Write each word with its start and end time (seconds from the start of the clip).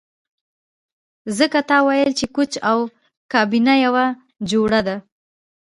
ځکه 1.37 1.59
تا 1.69 1.77
ویل 1.87 2.11
چې 2.19 2.25
کوچ 2.35 2.51
او 2.69 2.79
کابینه 3.33 3.73
یوه 3.85 4.05
جوړه 4.49 4.79
ده 4.87 4.95